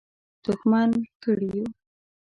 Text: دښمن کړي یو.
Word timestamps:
دښمن 0.43 0.91
کړي 1.23 1.49
یو. 1.57 1.65